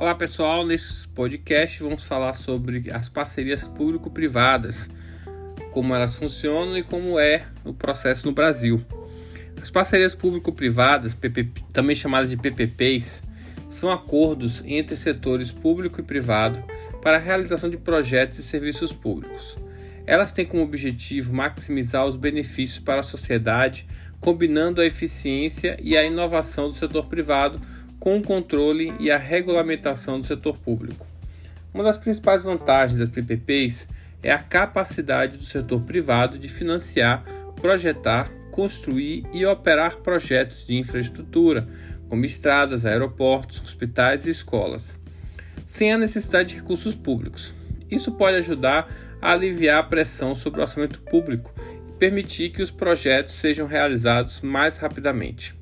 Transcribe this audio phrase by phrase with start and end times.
[0.00, 4.88] Olá pessoal, nesse podcast vamos falar sobre as parcerias público-privadas,
[5.72, 8.82] como elas funcionam e como é o processo no Brasil.
[9.60, 11.14] As parcerias público-privadas,
[11.70, 13.22] também chamadas de PPPs,
[13.68, 16.64] são acordos entre setores público e privado
[17.02, 19.54] para a realização de projetos e serviços públicos.
[20.06, 23.86] Elas têm como objetivo maximizar os benefícios para a sociedade,
[24.18, 27.60] combinando a eficiência e a inovação do setor privado
[28.00, 31.06] com o controle e a regulamentação do setor público.
[31.72, 33.86] Uma das principais vantagens das PPPs
[34.22, 37.22] é a capacidade do setor privado de financiar,
[37.60, 41.68] projetar, construir e operar projetos de infraestrutura,
[42.08, 44.98] como estradas, aeroportos, hospitais e escolas,
[45.64, 47.54] sem a necessidade de recursos públicos.
[47.90, 51.52] Isso pode ajudar a aliviar a pressão sobre o orçamento público
[51.88, 55.59] e permitir que os projetos sejam realizados mais rapidamente.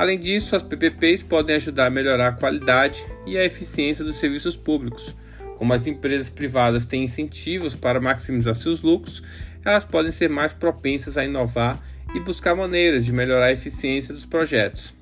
[0.00, 4.56] Além disso, as PPPs podem ajudar a melhorar a qualidade e a eficiência dos serviços
[4.56, 5.14] públicos.
[5.58, 9.22] Como as empresas privadas têm incentivos para maximizar seus lucros,
[9.62, 14.24] elas podem ser mais propensas a inovar e buscar maneiras de melhorar a eficiência dos
[14.24, 14.94] projetos.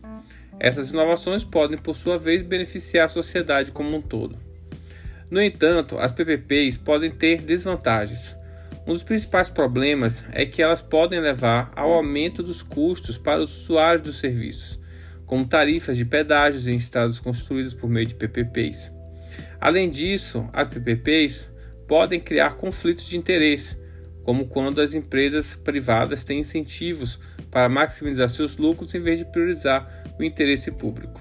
[0.58, 4.36] Essas inovações podem, por sua vez, beneficiar a sociedade como um todo.
[5.30, 8.36] No entanto, as PPPs podem ter desvantagens.
[8.84, 13.62] Um dos principais problemas é que elas podem levar ao aumento dos custos para os
[13.62, 14.78] usuários dos serviços,
[15.28, 18.90] como tarifas de pedágios em estradas construídos por meio de PPPs.
[19.60, 21.48] Além disso, as PPPs
[21.86, 23.78] podem criar conflitos de interesse,
[24.24, 30.02] como quando as empresas privadas têm incentivos para maximizar seus lucros em vez de priorizar
[30.18, 31.20] o interesse público.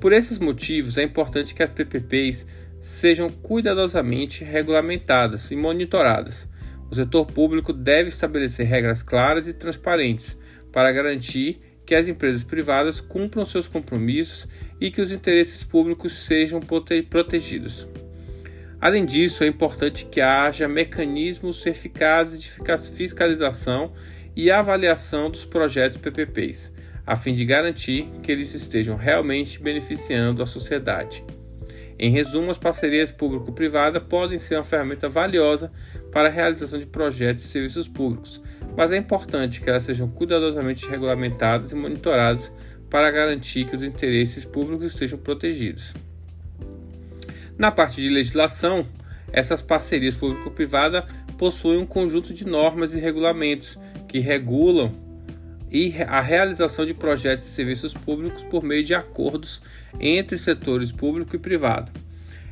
[0.00, 2.46] Por esses motivos, é importante que as PPPs
[2.80, 6.48] sejam cuidadosamente regulamentadas e monitoradas
[6.90, 10.36] o setor público deve estabelecer regras claras e transparentes
[10.72, 14.46] para garantir que as empresas privadas cumpram seus compromissos
[14.78, 17.88] e que os interesses públicos sejam protegidos.
[18.78, 22.50] Além disso, é importante que haja mecanismos eficazes de
[22.94, 23.94] fiscalização
[24.36, 26.74] e avaliação dos projetos PPPs,
[27.06, 31.24] a fim de garantir que eles estejam realmente beneficiando a sociedade.
[31.98, 35.72] Em resumo, as parcerias público-privada podem ser uma ferramenta valiosa
[36.12, 38.40] para a realização de projetos e serviços públicos,
[38.76, 42.52] mas é importante que elas sejam cuidadosamente regulamentadas e monitoradas
[42.88, 45.94] para garantir que os interesses públicos estejam protegidos.
[47.58, 48.86] Na parte de legislação,
[49.32, 54.92] essas parcerias público-privada possuem um conjunto de normas e regulamentos que regulam
[56.06, 59.60] a realização de projetos e serviços públicos por meio de acordos
[60.00, 61.92] entre setores público e privado.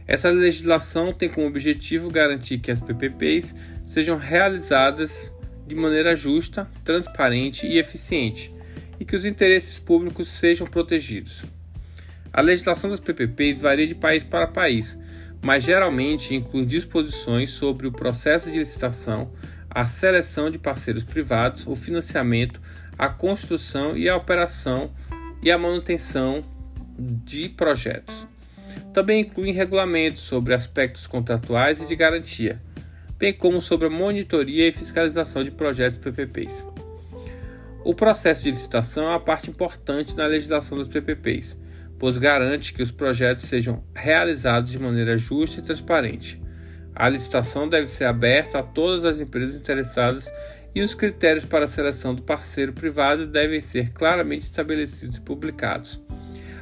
[0.07, 3.55] Essa legislação tem como objetivo garantir que as PPPs
[3.87, 5.35] sejam realizadas
[5.67, 8.53] de maneira justa, transparente e eficiente
[9.01, 11.45] e que os interesses públicos sejam protegidos.
[12.33, 14.97] A legislação das PPPs varia de país para país,
[15.43, 19.33] mas geralmente inclui disposições sobre o processo de licitação,
[19.69, 22.61] a seleção de parceiros privados, o financiamento,
[22.99, 24.93] a construção e a operação
[25.43, 26.45] e a manutenção
[26.99, 28.27] de projetos.
[28.93, 32.61] Também inclui regulamentos sobre aspectos contratuais e de garantia,
[33.19, 36.67] bem como sobre a monitoria e fiscalização de projetos PPPs.
[37.85, 41.57] O processo de licitação é uma parte importante na legislação dos PPPs,
[41.99, 46.43] pois garante que os projetos sejam realizados de maneira justa e transparente.
[46.95, 50.33] A licitação deve ser aberta a todas as empresas interessadas
[50.75, 56.01] e os critérios para a seleção do parceiro privado devem ser claramente estabelecidos e publicados.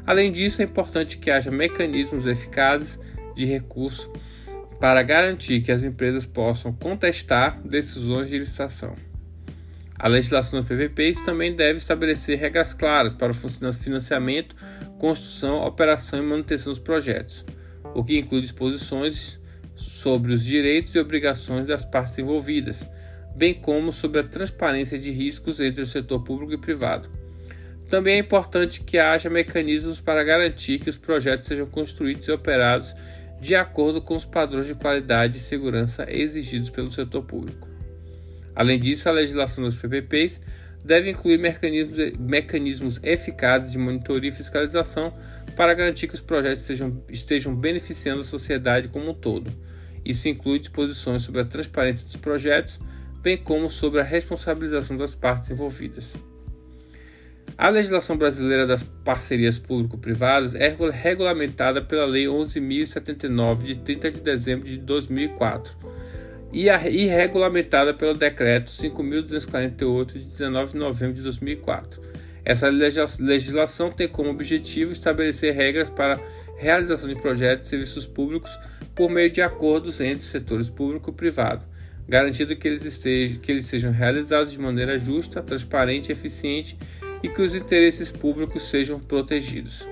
[0.07, 2.99] Além disso, é importante que haja mecanismos eficazes
[3.35, 4.11] de recurso
[4.79, 8.95] para garantir que as empresas possam contestar decisões de licitação.
[9.99, 14.55] A legislação dos PPPs também deve estabelecer regras claras para o financiamento,
[14.99, 17.45] construção, operação e manutenção dos projetos,
[17.95, 19.39] o que inclui disposições
[19.75, 22.89] sobre os direitos e obrigações das partes envolvidas,
[23.35, 27.09] bem como sobre a transparência de riscos entre o setor público e privado.
[27.89, 32.95] Também é importante que haja mecanismos para garantir que os projetos sejam construídos e operados
[33.41, 37.69] de acordo com os padrões de qualidade e segurança exigidos pelo setor público.
[38.55, 40.41] Além disso, a legislação dos PPPs
[40.85, 45.13] deve incluir mecanismos, mecanismos eficazes de monitoria e fiscalização
[45.57, 49.53] para garantir que os projetos sejam, estejam beneficiando a sociedade como um todo.
[50.05, 52.79] Isso inclui disposições sobre a transparência dos projetos,
[53.23, 56.17] bem como sobre a responsabilização das partes envolvidas.
[57.57, 64.67] A legislação brasileira das parcerias público-privadas é regulamentada pela Lei 11.079, de 30 de dezembro
[64.67, 65.77] de 2004,
[66.53, 72.03] e, a, e regulamentada pelo Decreto 5.248, de 19 de novembro de 2004.
[72.45, 76.21] Essa legislação tem como objetivo estabelecer regras para
[76.59, 78.51] realização de projetos e serviços públicos
[78.97, 81.65] por meio de acordos entre setores público e privado,
[82.09, 86.77] garantindo que eles, estejam, que eles sejam realizados de maneira justa, transparente e eficiente
[87.25, 89.89] e que os interesses públicos sejam protegidos.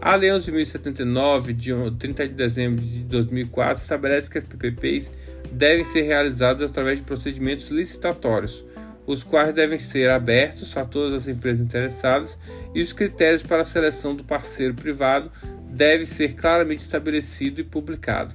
[0.00, 5.10] A Lei 11.079, de 30 de dezembro de 2004, estabelece que as PPPs
[5.50, 8.64] devem ser realizadas através de procedimentos licitatórios,
[9.04, 12.38] os quais devem ser abertos a todas as empresas interessadas
[12.72, 15.32] e os critérios para a seleção do parceiro privado
[15.68, 18.32] devem ser claramente estabelecido e publicado.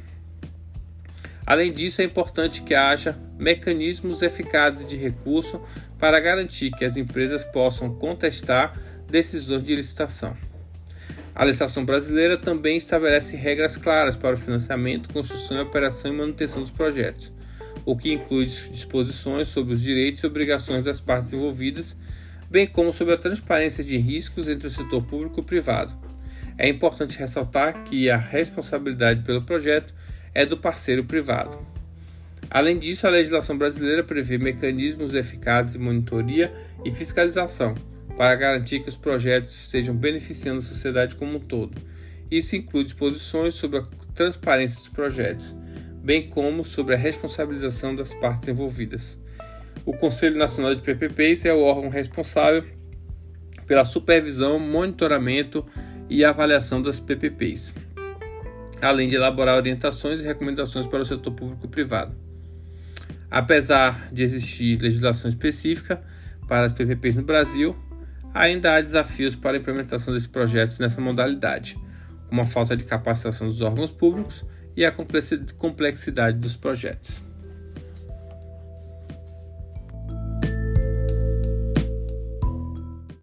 [1.50, 5.60] Além disso, é importante que haja mecanismos eficazes de recurso
[5.98, 8.80] para garantir que as empresas possam contestar
[9.10, 10.38] decisões de licitação.
[11.34, 16.70] A legislação brasileira também estabelece regras claras para o financiamento, construção, operação e manutenção dos
[16.70, 17.34] projetos,
[17.84, 21.98] o que inclui disposições sobre os direitos e obrigações das partes envolvidas,
[22.48, 25.98] bem como sobre a transparência de riscos entre o setor público e privado.
[26.60, 29.96] É importante ressaltar que a responsabilidade pelo projeto
[30.34, 31.58] é do parceiro privado.
[32.50, 36.52] Além disso, a legislação brasileira prevê mecanismos eficazes de monitoria
[36.84, 37.76] e fiscalização
[38.18, 41.80] para garantir que os projetos estejam beneficiando a sociedade como um todo.
[42.30, 43.84] Isso inclui disposições sobre a
[44.14, 45.56] transparência dos projetos,
[46.04, 49.18] bem como sobre a responsabilização das partes envolvidas.
[49.86, 52.64] O Conselho Nacional de PPPs é o órgão responsável
[53.66, 55.66] pela supervisão, monitoramento
[56.10, 57.74] e avaliação das PPPs,
[58.82, 62.16] além de elaborar orientações e recomendações para o setor público e privado.
[63.30, 66.02] Apesar de existir legislação específica
[66.48, 67.76] para as PPPs no Brasil,
[68.34, 71.78] ainda há desafios para a implementação desses projetos nessa modalidade,
[72.28, 74.44] como a falta de capacitação dos órgãos públicos
[74.76, 77.29] e a complexidade dos projetos.